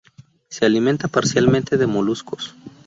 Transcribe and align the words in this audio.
Se 0.49 0.65
alimenta 0.65 1.07
parcialmente 1.09 1.77
de 1.77 1.85
moluscos. 1.85 2.55